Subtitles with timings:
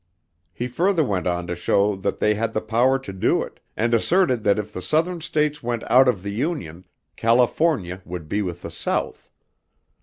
[0.51, 3.93] He further went on to show that they had the power to do it, and
[3.93, 6.85] asserted that if the southern states went out of the Union,
[7.15, 9.29] "California would be with the South."